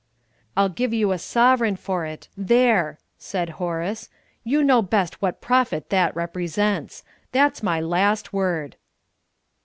[0.57, 4.09] "I'll give you a sovereign for it there," said Horace.
[4.43, 7.03] "You know best what profit that represents.
[7.31, 8.77] That's my last word."